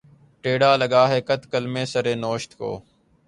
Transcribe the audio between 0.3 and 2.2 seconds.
ٹیڑھا لگا ہے قط‘ قلمِ سر